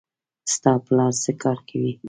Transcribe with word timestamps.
ستا 0.53 0.73
پلار 0.85 1.11
څه 1.23 1.31
کار 1.43 1.57
کوي 1.69 1.91